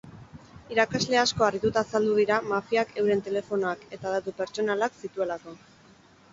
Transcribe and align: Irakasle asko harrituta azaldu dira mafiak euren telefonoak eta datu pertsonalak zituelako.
Irakasle 0.75 1.19
asko 1.23 1.45
harrituta 1.47 1.83
azaldu 1.83 2.15
dira 2.21 2.39
mafiak 2.55 2.97
euren 3.03 3.23
telefonoak 3.29 3.87
eta 4.01 4.17
datu 4.17 4.37
pertsonalak 4.43 5.01
zituelako. 5.07 5.59